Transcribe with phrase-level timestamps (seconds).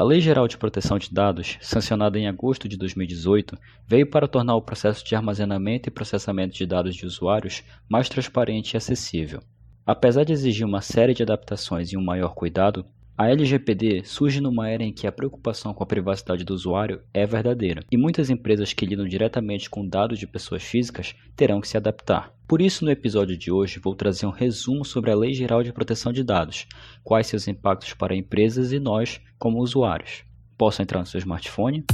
[0.00, 3.54] A Lei Geral de Proteção de Dados, sancionada em agosto de 2018,
[3.86, 8.72] veio para tornar o processo de armazenamento e processamento de dados de usuários mais transparente
[8.72, 9.42] e acessível.
[9.84, 12.82] Apesar de exigir uma série de adaptações e um maior cuidado,
[13.20, 17.26] a LGPD surge numa era em que a preocupação com a privacidade do usuário é
[17.26, 21.76] verdadeira, e muitas empresas que lidam diretamente com dados de pessoas físicas terão que se
[21.76, 22.32] adaptar.
[22.48, 25.70] Por isso, no episódio de hoje, vou trazer um resumo sobre a Lei Geral de
[25.70, 26.66] Proteção de Dados,
[27.04, 30.24] quais seus impactos para empresas e nós, como usuários.
[30.56, 31.84] Posso entrar no seu smartphone?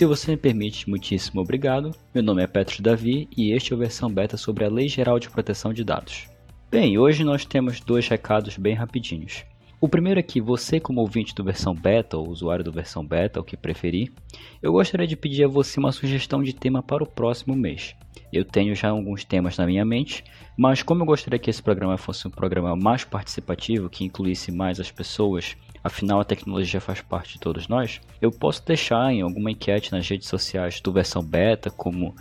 [0.00, 1.94] Se você me permite, muitíssimo obrigado.
[2.14, 5.18] Meu nome é Petro Davi e este é a versão beta sobre a Lei Geral
[5.18, 6.26] de Proteção de Dados.
[6.70, 9.44] Bem, hoje nós temos dois recados bem rapidinhos.
[9.82, 13.40] O primeiro é que você, como ouvinte do versão beta ou usuário do versão beta,
[13.40, 14.12] o que preferir,
[14.60, 17.96] eu gostaria de pedir a você uma sugestão de tema para o próximo mês.
[18.30, 20.22] Eu tenho já alguns temas na minha mente,
[20.54, 24.78] mas como eu gostaria que esse programa fosse um programa mais participativo, que incluísse mais
[24.78, 29.50] as pessoas afinal a tecnologia faz parte de todos nós, eu posso deixar em alguma
[29.50, 32.14] enquete nas redes sociais do versão beta, como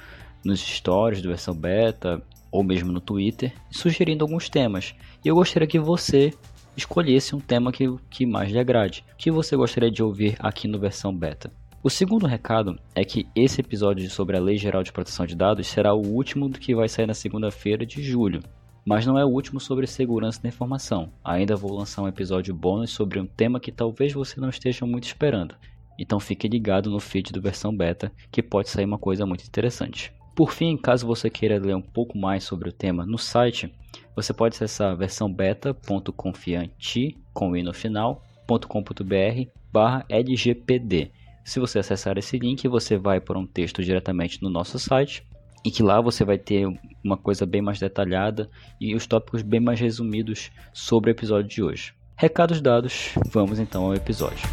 [0.45, 4.95] nos stories do versão beta, ou mesmo no Twitter, sugerindo alguns temas.
[5.25, 6.33] E eu gostaria que você
[6.75, 10.79] escolhesse um tema que, que mais lhe agrade, que você gostaria de ouvir aqui no
[10.79, 11.51] versão beta.
[11.81, 15.65] O segundo recado é que esse episódio sobre a Lei Geral de Proteção de Dados
[15.67, 18.43] será o último que vai sair na segunda-feira de julho.
[18.85, 21.09] Mas não é o último sobre segurança da informação.
[21.23, 25.05] Ainda vou lançar um episódio bônus sobre um tema que talvez você não esteja muito
[25.05, 25.55] esperando.
[25.97, 30.11] Então fique ligado no feed do versão beta que pode sair uma coisa muito interessante.
[30.39, 33.69] Por fim, caso você queira ler um pouco mais sobre o tema no site,
[34.15, 41.11] você pode acessar versãobeta.confiante com i no final.com.br barra LGPD.
[41.43, 45.27] Se você acessar esse link, você vai para um texto diretamente no nosso site
[45.65, 46.65] e que lá você vai ter
[47.03, 51.61] uma coisa bem mais detalhada e os tópicos bem mais resumidos sobre o episódio de
[51.61, 51.93] hoje.
[52.15, 54.47] Recados dados, vamos então ao episódio.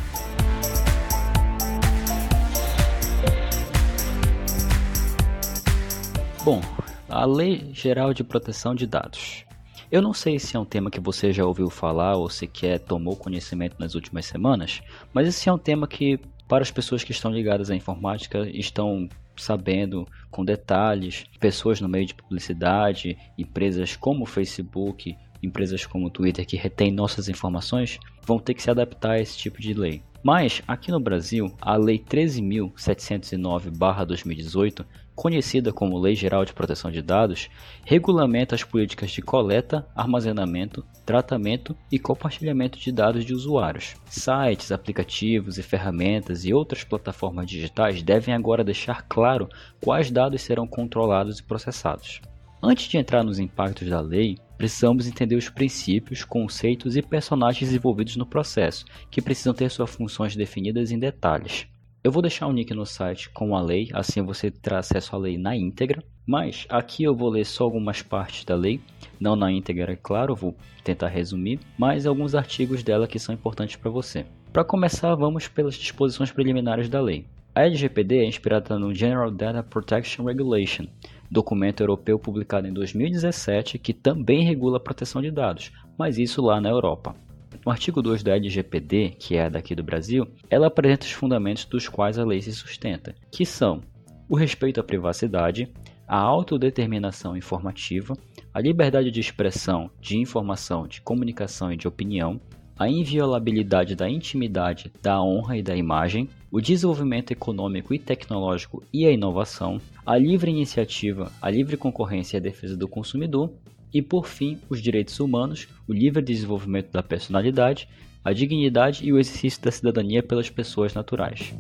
[6.46, 6.62] Bom,
[7.08, 9.44] a Lei Geral de Proteção de Dados.
[9.90, 13.16] Eu não sei se é um tema que você já ouviu falar ou sequer tomou
[13.16, 14.80] conhecimento nas últimas semanas,
[15.12, 19.08] mas esse é um tema que, para as pessoas que estão ligadas à informática, estão
[19.36, 26.10] sabendo com detalhes, pessoas no meio de publicidade, empresas como o Facebook, empresas como o
[26.10, 30.00] Twitter que retêm nossas informações, vão ter que se adaptar a esse tipo de lei.
[30.22, 34.86] Mas, aqui no Brasil, a Lei 13.709-2018
[35.16, 37.48] conhecida como Lei Geral de Proteção de Dados,
[37.84, 43.96] regulamenta as políticas de coleta, armazenamento, tratamento e compartilhamento de dados de usuários.
[44.04, 49.48] Sites, aplicativos e ferramentas e outras plataformas digitais devem agora deixar claro
[49.82, 52.20] quais dados serão controlados e processados.
[52.62, 58.16] Antes de entrar nos impactos da lei, precisamos entender os princípios, conceitos e personagens envolvidos
[58.16, 61.66] no processo, que precisam ter suas funções definidas em detalhes.
[62.06, 65.18] Eu vou deixar um link no site com a lei, assim você terá acesso à
[65.18, 66.00] lei na íntegra.
[66.24, 68.80] Mas aqui eu vou ler só algumas partes da lei,
[69.18, 73.74] não na íntegra, é claro, vou tentar resumir, mas alguns artigos dela que são importantes
[73.74, 74.24] para você.
[74.52, 77.26] Para começar, vamos pelas disposições preliminares da lei.
[77.52, 80.86] A LGPD é inspirada no General Data Protection Regulation,
[81.28, 86.60] documento europeu publicado em 2017 que também regula a proteção de dados, mas isso lá
[86.60, 87.16] na Europa.
[87.64, 91.88] No artigo 2 da LGPD, que é daqui do Brasil, ela apresenta os fundamentos dos
[91.88, 93.80] quais a lei se sustenta, que são
[94.28, 95.68] o respeito à privacidade,
[96.06, 98.14] a autodeterminação informativa,
[98.54, 102.40] a liberdade de expressão, de informação, de comunicação e de opinião,
[102.78, 109.06] a inviolabilidade da intimidade, da honra e da imagem, o desenvolvimento econômico e tecnológico e
[109.06, 113.50] a inovação, a livre iniciativa, a livre concorrência e a defesa do consumidor,
[113.92, 117.88] e por fim, os direitos humanos, o livre desenvolvimento da personalidade,
[118.24, 121.54] a dignidade e o exercício da cidadania pelas pessoas naturais.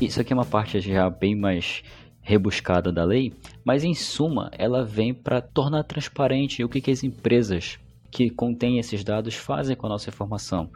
[0.00, 1.82] Isso aqui é uma parte já bem mais
[2.22, 3.32] rebuscada da lei,
[3.64, 7.78] mas em suma ela vem para tornar transparente o que, que as empresas
[8.10, 10.70] que contêm esses dados fazem com a nossa informação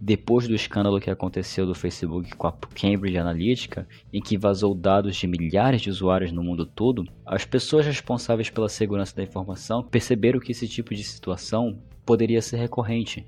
[0.00, 5.16] depois do escândalo que aconteceu do Facebook com a Cambridge Analytica, em que vazou dados
[5.16, 10.40] de milhares de usuários no mundo todo, as pessoas responsáveis pela segurança da informação perceberam
[10.40, 13.26] que esse tipo de situação poderia ser recorrente.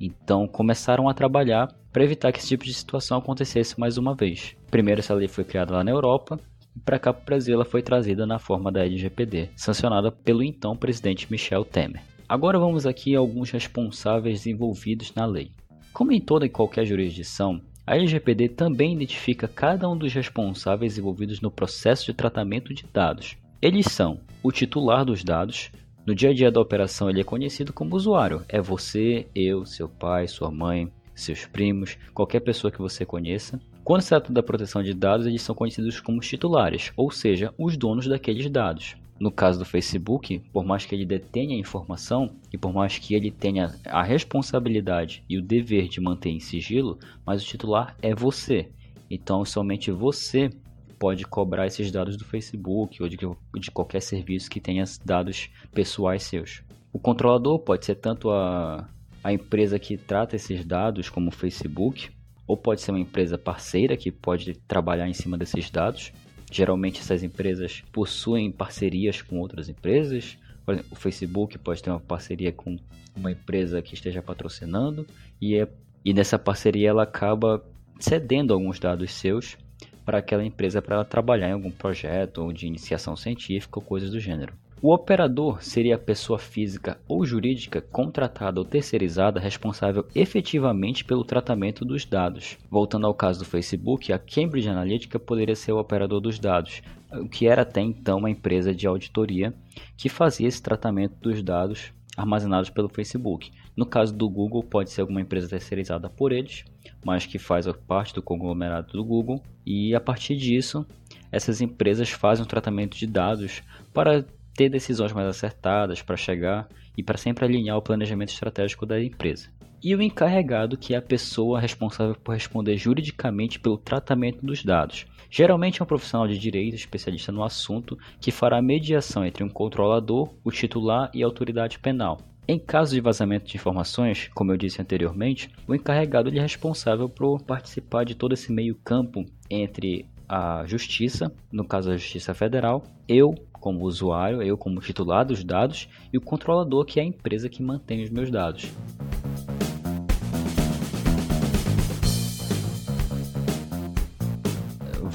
[0.00, 4.56] Então começaram a trabalhar para evitar que esse tipo de situação acontecesse mais uma vez.
[4.70, 6.38] Primeiro essa lei foi criada lá na Europa,
[6.74, 10.42] e para cá para o Brasil ela foi trazida na forma da LGPD, sancionada pelo
[10.42, 12.02] então presidente Michel Temer.
[12.28, 15.50] Agora vamos aqui a alguns responsáveis envolvidos na lei.
[15.92, 17.60] Como em toda e qualquer jurisdição,
[17.90, 23.36] A LGPD também identifica cada um dos responsáveis envolvidos no processo de tratamento de dados.
[23.60, 25.72] Eles são o titular dos dados,
[26.06, 29.88] no dia a dia da operação ele é conhecido como usuário, é você, eu, seu
[29.88, 33.60] pai, sua mãe, seus primos, qualquer pessoa que você conheça.
[33.82, 37.76] Quando se trata da proteção de dados, eles são conhecidos como titulares, ou seja, os
[37.76, 38.94] donos daqueles dados.
[39.20, 43.14] No caso do Facebook, por mais que ele detenha a informação e por mais que
[43.14, 48.14] ele tenha a responsabilidade e o dever de manter em sigilo, mas o titular é
[48.14, 48.70] você.
[49.10, 50.50] Então, somente você
[50.98, 53.18] pode cobrar esses dados do Facebook ou de,
[53.58, 56.62] de qualquer serviço que tenha dados pessoais seus.
[56.92, 58.88] O controlador pode ser tanto a,
[59.22, 62.10] a empresa que trata esses dados, como o Facebook,
[62.46, 66.12] ou pode ser uma empresa parceira que pode trabalhar em cima desses dados.
[66.50, 70.36] Geralmente essas empresas possuem parcerias com outras empresas.
[70.64, 72.76] Por exemplo, o Facebook pode ter uma parceria com
[73.16, 75.06] uma empresa que esteja patrocinando
[75.40, 75.68] e, é,
[76.04, 77.64] e nessa parceria ela acaba
[77.98, 79.56] cedendo alguns dados seus
[80.04, 84.10] para aquela empresa para ela trabalhar em algum projeto ou de iniciação científica ou coisas
[84.10, 84.54] do gênero.
[84.82, 91.84] O operador seria a pessoa física ou jurídica contratada ou terceirizada responsável efetivamente pelo tratamento
[91.84, 92.56] dos dados.
[92.70, 96.80] Voltando ao caso do Facebook, a Cambridge Analytica poderia ser o operador dos dados,
[97.12, 99.52] o que era até então uma empresa de auditoria
[99.98, 103.52] que fazia esse tratamento dos dados armazenados pelo Facebook.
[103.76, 106.64] No caso do Google, pode ser alguma empresa terceirizada por eles,
[107.04, 110.86] mas que faz parte do conglomerado do Google, e a partir disso,
[111.30, 113.62] essas empresas fazem um tratamento de dados
[113.92, 114.24] para
[114.60, 119.48] ter decisões mais acertadas para chegar e para sempre alinhar o planejamento estratégico da empresa.
[119.82, 125.06] E o encarregado, que é a pessoa responsável por responder juridicamente pelo tratamento dos dados.
[125.30, 129.48] Geralmente é um profissional de direito especialista no assunto que fará a mediação entre um
[129.48, 132.18] controlador, o titular e a autoridade penal.
[132.46, 137.42] Em caso de vazamento de informações, como eu disse anteriormente, o encarregado é responsável por
[137.42, 143.34] participar de todo esse meio campo entre a justiça, no caso a Justiça Federal, eu
[143.52, 147.60] como usuário, eu como titular dos dados e o controlador, que é a empresa que
[147.60, 148.70] mantém os meus dados.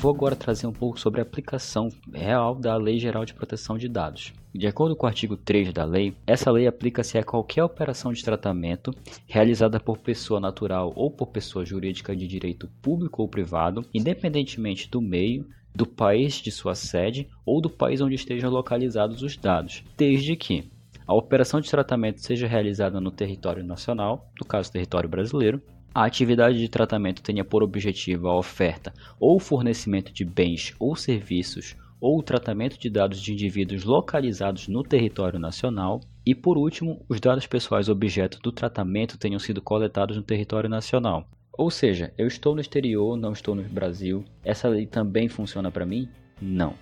[0.06, 3.90] Vou agora trazer um pouco sobre a aplicação real da Lei Geral de Proteção de
[3.90, 4.34] Dados.
[4.54, 8.24] De acordo com o artigo 3 da lei, essa lei aplica-se a qualquer operação de
[8.24, 8.94] tratamento
[9.26, 15.02] realizada por pessoa natural ou por pessoa jurídica de direito público ou privado, independentemente do
[15.02, 20.36] meio, do país de sua sede ou do país onde estejam localizados os dados, desde
[20.36, 20.70] que
[21.08, 25.60] a operação de tratamento seja realizada no território nacional, no caso território brasileiro,
[25.96, 31.74] a atividade de tratamento tenha por objetivo a oferta ou fornecimento de bens ou serviços
[32.02, 36.02] ou o tratamento de dados de indivíduos localizados no território nacional.
[36.26, 41.30] E por último, os dados pessoais objeto do tratamento tenham sido coletados no território nacional.
[41.58, 44.26] Ou seja, eu estou no exterior, não estou no Brasil.
[44.44, 46.10] Essa lei também funciona para mim?
[46.42, 46.74] Não.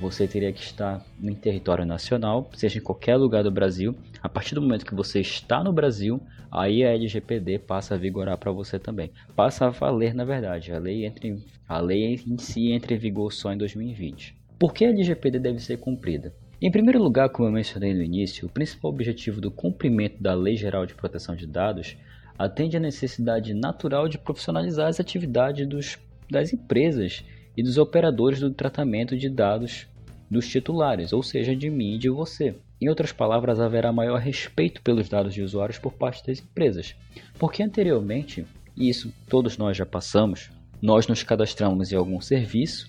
[0.00, 3.94] Você teria que estar em território nacional, seja em qualquer lugar do Brasil.
[4.22, 6.18] A partir do momento que você está no Brasil,
[6.50, 9.10] aí a LGPD passa a vigorar para você também.
[9.36, 10.72] Passa a valer, na verdade.
[10.72, 14.34] A lei, entre, a lei em si entra em vigor só em 2020.
[14.58, 16.32] Por que a LGPD deve ser cumprida?
[16.62, 20.56] Em primeiro lugar, como eu mencionei no início, o principal objetivo do cumprimento da Lei
[20.56, 21.94] Geral de Proteção de Dados
[22.38, 25.98] atende à necessidade natural de profissionalizar as atividades dos,
[26.30, 27.22] das empresas
[27.54, 29.89] e dos operadores do tratamento de dados
[30.30, 32.54] dos titulares, ou seja, de mim e de você.
[32.80, 36.94] Em outras palavras, haverá maior respeito pelos dados de usuários por parte das empresas,
[37.38, 38.46] porque anteriormente,
[38.76, 42.88] e isso todos nós já passamos, nós nos cadastramos em algum serviço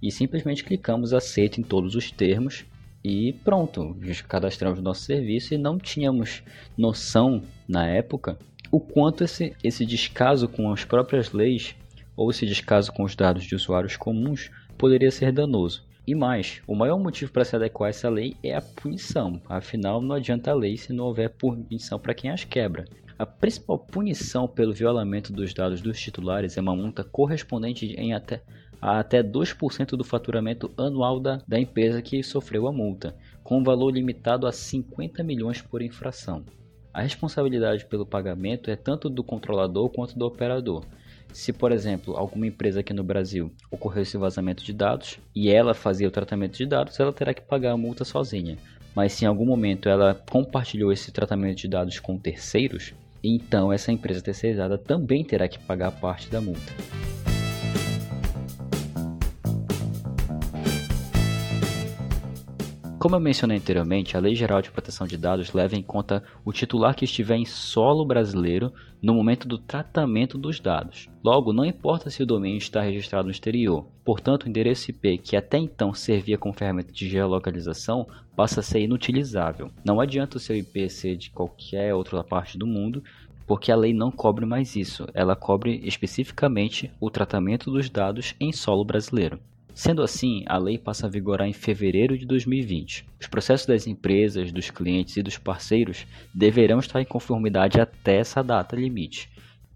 [0.00, 2.64] e simplesmente clicamos aceito em todos os termos
[3.02, 3.96] e pronto,
[4.28, 6.42] cadastramos nosso serviço e não tínhamos
[6.76, 8.38] noção na época
[8.70, 11.74] o quanto esse, esse descaso com as próprias leis
[12.16, 15.83] ou esse descaso com os dados de usuários comuns poderia ser danoso.
[16.06, 19.40] E mais, o maior motivo para se adequar a essa lei é a punição.
[19.48, 22.84] Afinal, não adianta a lei se não houver punição para quem as quebra.
[23.18, 28.42] A principal punição pelo violamento dos dados dos titulares é uma multa correspondente em até,
[28.82, 33.64] a até 2% do faturamento anual da, da empresa que sofreu a multa, com um
[33.64, 36.44] valor limitado a 50 milhões por infração.
[36.92, 40.84] A responsabilidade pelo pagamento é tanto do controlador quanto do operador.
[41.34, 45.74] Se, por exemplo, alguma empresa aqui no Brasil ocorreu esse vazamento de dados e ela
[45.74, 48.56] fazia o tratamento de dados, ela terá que pagar a multa sozinha.
[48.94, 53.90] Mas se em algum momento ela compartilhou esse tratamento de dados com terceiros, então essa
[53.90, 56.72] empresa terceirizada também terá que pagar parte da multa.
[63.04, 66.54] Como eu mencionei anteriormente, a Lei Geral de Proteção de Dados leva em conta o
[66.54, 71.10] titular que estiver em solo brasileiro no momento do tratamento dos dados.
[71.22, 73.86] Logo, não importa se o domínio está registrado no exterior.
[74.02, 78.80] Portanto, o endereço IP, que até então servia como ferramenta de geolocalização, passa a ser
[78.80, 79.70] inutilizável.
[79.84, 83.04] Não adianta o seu IP ser de qualquer outra parte do mundo,
[83.46, 85.06] porque a lei não cobre mais isso.
[85.12, 89.38] Ela cobre especificamente o tratamento dos dados em solo brasileiro.
[89.74, 93.04] Sendo assim, a lei passa a vigorar em fevereiro de 2020.
[93.20, 98.40] Os processos das empresas, dos clientes e dos parceiros deverão estar em conformidade até essa
[98.40, 99.28] data limite.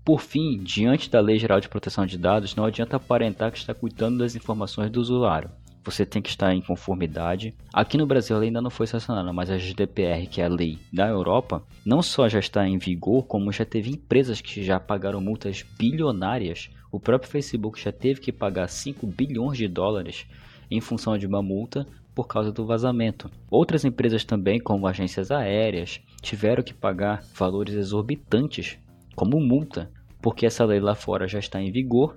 [0.05, 3.75] Por fim, diante da Lei Geral de Proteção de Dados, não adianta aparentar que está
[3.75, 5.50] cuidando das informações do usuário.
[5.85, 7.54] Você tem que estar em conformidade.
[7.73, 10.49] Aqui no Brasil a lei ainda não foi sancionada, mas a GDPR, que é a
[10.49, 14.78] lei da Europa, não só já está em vigor, como já teve empresas que já
[14.78, 20.26] pagaram multas bilionárias o próprio Facebook já teve que pagar 5 bilhões de dólares
[20.70, 23.30] em função de uma multa por causa do vazamento.
[23.50, 28.78] Outras empresas também, como agências aéreas, tiveram que pagar valores exorbitantes
[29.14, 32.16] como multa, porque essa lei lá fora já está em vigor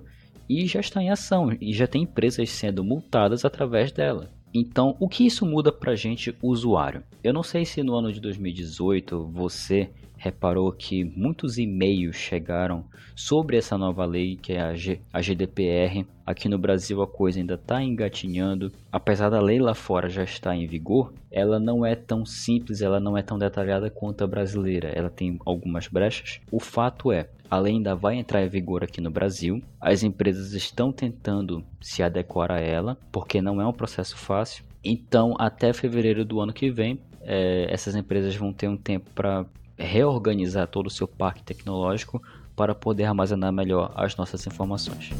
[0.60, 4.30] e já está em ação e já tem empresas sendo multadas através dela.
[4.54, 7.02] Então, o que isso muda para a gente, usuário?
[7.24, 9.88] Eu não sei se no ano de 2018 você
[10.22, 12.84] reparou que muitos e-mails chegaram
[13.16, 16.06] sobre essa nova lei que é a, G, a GDPR.
[16.24, 18.70] Aqui no Brasil a coisa ainda está engatinhando.
[18.92, 23.00] Apesar da lei lá fora já estar em vigor, ela não é tão simples, ela
[23.00, 24.90] não é tão detalhada quanto a brasileira.
[24.94, 26.40] Ela tem algumas brechas.
[26.52, 29.62] O fato é, a lei ainda vai entrar em vigor aqui no Brasil.
[29.78, 34.64] As empresas estão tentando se adequar a ela, porque não é um processo fácil.
[34.82, 39.44] Então, até fevereiro do ano que vem, é, essas empresas vão ter um tempo para
[39.76, 42.22] reorganizar todo o seu parque tecnológico
[42.56, 45.10] para poder armazenar melhor as nossas informações.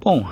[0.00, 0.24] Bom,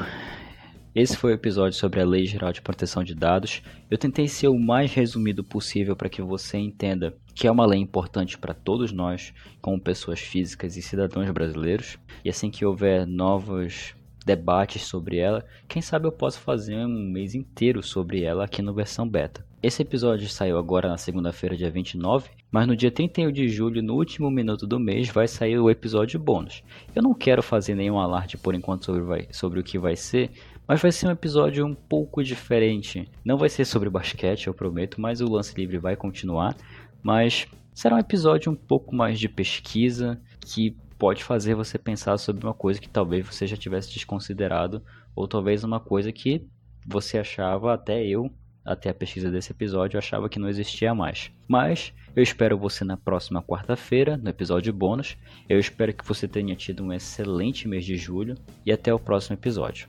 [0.96, 3.62] esse foi o episódio sobre a Lei Geral de Proteção de Dados.
[3.90, 7.78] Eu tentei ser o mais resumido possível para que você entenda que é uma lei
[7.78, 11.98] importante para todos nós, como pessoas físicas e cidadãos brasileiros.
[12.24, 17.34] E assim que houver novos debates sobre ela, quem sabe eu posso fazer um mês
[17.34, 19.45] inteiro sobre ela aqui no versão beta.
[19.62, 23.94] Esse episódio saiu agora na segunda-feira, dia 29, mas no dia 31 de julho, no
[23.94, 26.62] último minuto do mês, vai sair o episódio bônus.
[26.94, 30.30] Eu não quero fazer nenhum alarde por enquanto sobre, vai, sobre o que vai ser,
[30.68, 33.08] mas vai ser um episódio um pouco diferente.
[33.24, 36.54] Não vai ser sobre basquete, eu prometo, mas o lance livre vai continuar.
[37.02, 42.44] Mas será um episódio um pouco mais de pesquisa, que pode fazer você pensar sobre
[42.44, 44.82] uma coisa que talvez você já tivesse desconsiderado,
[45.14, 46.46] ou talvez uma coisa que
[46.86, 48.30] você achava, até eu,
[48.66, 51.30] até a pesquisa desse episódio, achava que não existia mais.
[51.46, 55.16] Mas eu espero você na próxima quarta-feira, no episódio bônus.
[55.48, 59.34] Eu espero que você tenha tido um excelente mês de julho e até o próximo
[59.34, 59.88] episódio.